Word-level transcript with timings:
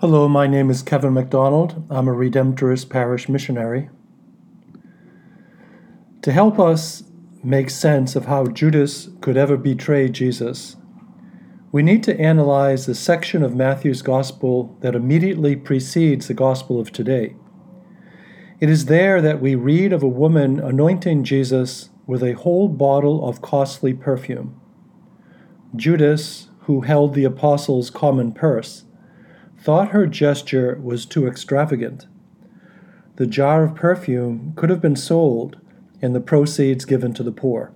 Hello, 0.00 0.28
my 0.28 0.46
name 0.46 0.70
is 0.70 0.80
Kevin 0.80 1.14
McDonald. 1.14 1.84
I'm 1.90 2.06
a 2.06 2.12
Redemptorist 2.12 2.88
parish 2.88 3.28
missionary. 3.28 3.90
To 6.22 6.30
help 6.30 6.60
us 6.60 7.02
make 7.42 7.68
sense 7.68 8.14
of 8.14 8.26
how 8.26 8.46
Judas 8.46 9.08
could 9.20 9.36
ever 9.36 9.56
betray 9.56 10.08
Jesus, 10.08 10.76
we 11.72 11.82
need 11.82 12.04
to 12.04 12.16
analyze 12.16 12.86
the 12.86 12.94
section 12.94 13.42
of 13.42 13.56
Matthew's 13.56 14.02
Gospel 14.02 14.78
that 14.82 14.94
immediately 14.94 15.56
precedes 15.56 16.28
the 16.28 16.34
Gospel 16.34 16.78
of 16.78 16.92
today. 16.92 17.34
It 18.60 18.70
is 18.70 18.84
there 18.84 19.20
that 19.20 19.40
we 19.40 19.56
read 19.56 19.92
of 19.92 20.04
a 20.04 20.08
woman 20.08 20.60
anointing 20.60 21.24
Jesus 21.24 21.90
with 22.06 22.22
a 22.22 22.34
whole 22.34 22.68
bottle 22.68 23.28
of 23.28 23.42
costly 23.42 23.94
perfume. 23.94 24.60
Judas, 25.74 26.50
who 26.66 26.82
held 26.82 27.14
the 27.14 27.24
apostles' 27.24 27.90
common 27.90 28.30
purse, 28.30 28.84
thought 29.60 29.90
her 29.90 30.06
gesture 30.06 30.78
was 30.82 31.04
too 31.04 31.26
extravagant. 31.26 32.06
The 33.16 33.26
jar 33.26 33.64
of 33.64 33.74
perfume 33.74 34.52
could 34.56 34.70
have 34.70 34.80
been 34.80 34.96
sold 34.96 35.60
and 36.00 36.14
the 36.14 36.20
proceeds 36.20 36.84
given 36.84 37.12
to 37.14 37.22
the 37.22 37.32
poor. 37.32 37.72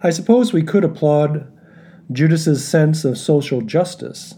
I 0.00 0.10
suppose 0.10 0.52
we 0.52 0.62
could 0.62 0.84
applaud 0.84 1.50
Judas's 2.12 2.66
sense 2.66 3.04
of 3.04 3.18
social 3.18 3.60
justice. 3.62 4.34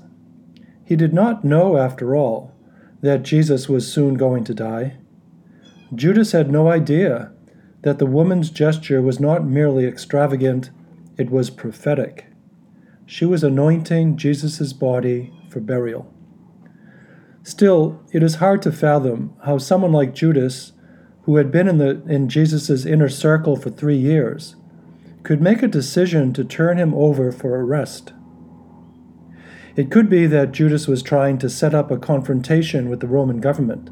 He 0.85 0.97
did 0.97 1.13
not 1.13 1.45
know, 1.45 1.77
after 1.77 2.17
all, 2.17 2.55
that 3.03 3.23
Jesus 3.23 3.69
was 3.69 3.93
soon 3.93 4.15
going 4.15 4.45
to 4.45 4.55
die. 4.55 4.97
Judas 5.95 6.33
had 6.33 6.51
no 6.51 6.69
idea 6.69 7.33
that 7.83 7.99
the 7.99 8.07
woman's 8.07 8.51
gesture 8.51 9.03
was 9.03 9.21
not 9.21 9.45
merely 9.45 9.85
extravagant, 9.85 10.71
it 11.19 11.31
was 11.31 11.51
prophetic. 11.51 12.27
She 13.05 13.25
was 13.25 13.45
anointing 13.45 14.17
Jesus' 14.17 14.73
body 14.73 15.33
for 15.51 15.61
burial. 15.61 16.13
Still, 17.47 18.01
it 18.11 18.25
is 18.25 18.35
hard 18.35 18.61
to 18.63 18.73
fathom 18.73 19.33
how 19.45 19.59
someone 19.59 19.93
like 19.93 20.17
Judas, 20.17 20.73
who 21.23 21.37
had 21.37 21.53
been 21.53 21.69
in, 21.69 21.81
in 22.11 22.29
Jesus' 22.29 22.85
inner 22.85 23.09
circle 23.09 23.55
for 23.55 23.71
three 23.71 23.97
years, 23.97 24.57
could 25.23 25.41
make 25.41 25.63
a 25.63 25.69
decision 25.69 26.33
to 26.33 26.43
turn 26.43 26.77
him 26.77 26.93
over 26.93 27.31
for 27.31 27.61
arrest. 27.61 28.13
It 29.77 29.93
could 29.93 30.11
be 30.11 30.27
that 30.27 30.51
Judas 30.51 30.89
was 30.89 31.05
trying 31.05 31.39
to 31.39 31.49
set 31.49 31.73
up 31.73 31.93
a 31.93 31.99
confrontation 31.99 32.89
with 32.89 32.99
the 32.99 33.07
Roman 33.07 33.41
government. 33.41 33.91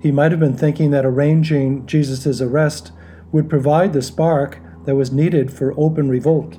He 0.00 0.12
might 0.12 0.30
have 0.30 0.38
been 0.38 0.56
thinking 0.56 0.92
that 0.92 1.04
arranging 1.04 1.86
Jesus' 1.86 2.40
arrest 2.40 2.92
would 3.32 3.50
provide 3.50 3.92
the 3.92 4.00
spark 4.00 4.60
that 4.84 4.94
was 4.94 5.10
needed 5.10 5.52
for 5.52 5.74
open 5.76 6.08
revolt. 6.08 6.56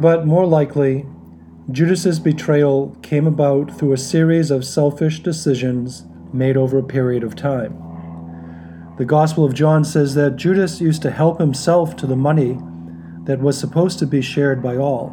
But 0.00 0.26
more 0.26 0.44
likely, 0.44 1.06
Judas's 1.72 2.20
betrayal 2.20 2.96
came 3.02 3.26
about 3.26 3.76
through 3.76 3.92
a 3.92 3.98
series 3.98 4.52
of 4.52 4.64
selfish 4.64 5.18
decisions 5.18 6.04
made 6.32 6.56
over 6.56 6.78
a 6.78 6.84
period 6.84 7.24
of 7.24 7.34
time. 7.34 7.82
The 8.98 9.04
Gospel 9.04 9.44
of 9.44 9.52
John 9.52 9.84
says 9.84 10.14
that 10.14 10.36
Judas 10.36 10.80
used 10.80 11.02
to 11.02 11.10
help 11.10 11.40
himself 11.40 11.96
to 11.96 12.06
the 12.06 12.14
money 12.14 12.56
that 13.24 13.40
was 13.40 13.58
supposed 13.58 13.98
to 13.98 14.06
be 14.06 14.22
shared 14.22 14.62
by 14.62 14.76
all. 14.76 15.10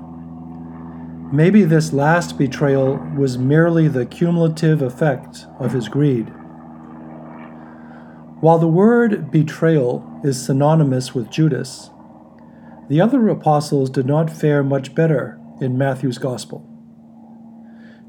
Maybe 1.31 1.63
this 1.63 1.91
last 1.91 2.37
betrayal 2.37 2.97
was 3.17 3.39
merely 3.39 3.87
the 3.87 4.05
cumulative 4.05 4.83
effect 4.83 5.47
of 5.57 5.73
his 5.73 5.89
greed. 5.89 6.31
While 8.41 8.59
the 8.59 8.67
word 8.67 9.31
betrayal 9.31 10.07
is 10.23 10.45
synonymous 10.45 11.15
with 11.15 11.31
Judas, 11.31 11.89
the 12.89 13.01
other 13.01 13.27
apostles 13.29 13.89
did 13.89 14.05
not 14.05 14.29
fare 14.29 14.61
much 14.61 14.93
better 14.93 15.39
in 15.59 15.77
Matthew's 15.77 16.17
Gospel. 16.17 16.67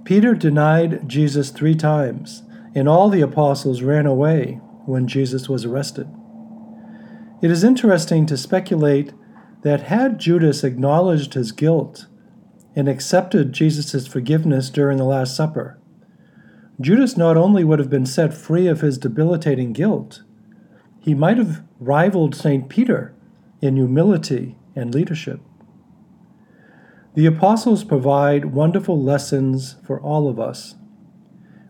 Peter 0.04 0.34
denied 0.34 1.08
Jesus 1.08 1.50
three 1.50 1.74
times, 1.74 2.42
and 2.74 2.88
all 2.88 3.08
the 3.08 3.20
apostles 3.20 3.82
ran 3.82 4.06
away 4.06 4.60
when 4.86 5.06
Jesus 5.06 5.48
was 5.48 5.64
arrested. 5.64 6.08
It 7.40 7.50
is 7.50 7.64
interesting 7.64 8.26
to 8.26 8.36
speculate 8.36 9.12
that 9.62 9.82
had 9.82 10.18
Judas 10.18 10.62
acknowledged 10.64 11.34
his 11.34 11.52
guilt 11.52 12.06
and 12.76 12.88
accepted 12.88 13.52
Jesus' 13.52 14.06
forgiveness 14.06 14.68
during 14.68 14.98
the 14.98 15.04
Last 15.04 15.36
Supper, 15.36 15.78
Judas 16.80 17.16
not 17.16 17.36
only 17.36 17.62
would 17.62 17.78
have 17.78 17.90
been 17.90 18.06
set 18.06 18.34
free 18.34 18.66
of 18.66 18.80
his 18.80 18.98
debilitating 18.98 19.72
guilt, 19.72 20.22
he 21.00 21.14
might 21.14 21.38
have 21.38 21.62
rivaled 21.78 22.34
St. 22.34 22.68
Peter 22.68 23.14
in 23.60 23.76
humility 23.76 24.56
and 24.74 24.92
leadership. 24.92 25.40
The 27.14 27.26
apostles 27.26 27.84
provide 27.84 28.46
wonderful 28.46 29.00
lessons 29.00 29.76
for 29.84 30.00
all 30.00 30.28
of 30.28 30.40
us. 30.40 30.74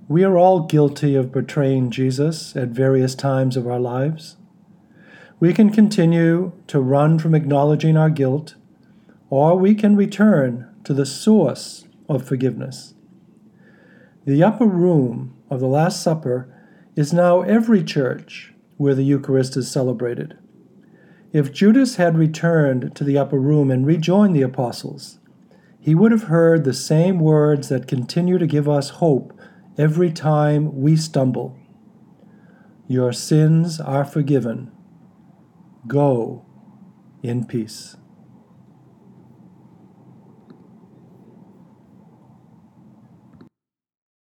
We 0.09 0.25
are 0.25 0.39
all 0.39 0.61
guilty 0.61 1.15
of 1.17 1.33
betraying 1.33 1.91
Jesus 1.91 2.57
at 2.57 2.69
various 2.69 3.15
times 3.15 3.55
of 3.55 3.67
our 3.67 3.79
lives. 3.79 4.39
We 5.41 5.53
can 5.53 5.69
continue 5.69 6.53
to 6.69 6.81
run 6.81 7.19
from 7.19 7.35
acknowledging 7.35 7.95
our 7.95 8.09
guilt, 8.09 8.55
or 9.29 9.59
we 9.59 9.75
can 9.75 9.97
return 9.97 10.67
to 10.85 10.95
the 10.95 11.05
source 11.05 11.85
of 12.09 12.27
forgiveness. 12.27 12.95
The 14.25 14.43
upper 14.43 14.65
room 14.65 15.37
of 15.51 15.61
the 15.61 15.67
Last 15.67 16.03
Supper 16.03 16.49
is 16.97 17.13
now 17.13 17.43
every 17.43 17.85
church 17.85 18.55
where 18.79 18.95
the 18.95 19.05
Eucharist 19.05 19.59
is 19.59 19.71
celebrated. 19.71 20.39
If 21.35 21.53
Judas 21.53 21.97
had 21.97 22.17
returned 22.17 22.97
to 22.97 23.05
the 23.05 23.19
upper 23.19 23.39
room 23.39 23.71
and 23.71 23.87
rejoined 23.87 24.35
the 24.35 24.43
apostles, 24.43 25.19
he 25.85 25.95
would 25.95 26.13
have 26.13 26.25
heard 26.25 26.65
the 26.65 26.73
same 26.73 27.19
words 27.19 27.69
that 27.69 27.87
continue 27.87 28.39
to 28.39 28.47
give 28.47 28.67
us 28.67 28.89
hope 28.89 29.39
every 29.77 30.11
time 30.11 30.81
we 30.81 30.97
stumble. 30.97 31.59
Your 32.89 33.13
sins 33.13 33.79
are 33.81 34.07
forgiven. 34.07 34.73
Go 35.87 36.47
in 37.23 37.45
peace. 37.45 37.97